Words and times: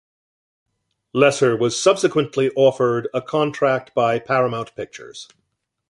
Loesser 1.13 1.55
was 1.55 1.79
subsequently 1.79 2.49
offered 2.55 3.07
a 3.13 3.21
contract 3.21 3.93
by 3.93 4.17
Paramount 4.17 4.75
Pictures. 4.75 5.27